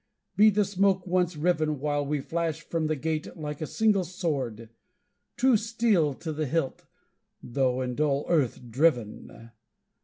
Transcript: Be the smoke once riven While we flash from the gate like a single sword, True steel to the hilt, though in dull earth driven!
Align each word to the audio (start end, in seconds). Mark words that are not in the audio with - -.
Be 0.35 0.49
the 0.49 0.65
smoke 0.65 1.05
once 1.05 1.37
riven 1.37 1.77
While 1.79 2.07
we 2.07 2.21
flash 2.21 2.61
from 2.61 2.87
the 2.87 2.95
gate 2.95 3.37
like 3.37 3.61
a 3.61 3.67
single 3.67 4.03
sword, 4.03 4.69
True 5.37 5.55
steel 5.57 6.15
to 6.15 6.33
the 6.33 6.47
hilt, 6.47 6.87
though 7.43 7.81
in 7.81 7.93
dull 7.93 8.25
earth 8.27 8.61
driven! 8.71 9.51